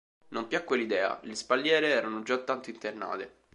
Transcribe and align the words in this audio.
Non 0.29 0.47
piacque 0.47 0.77
l'idea: 0.77 1.19
le 1.25 1.35
spalliere 1.35 1.87
erano 1.89 2.23
già 2.23 2.39
tanto 2.39 2.71
internate! 2.71 3.33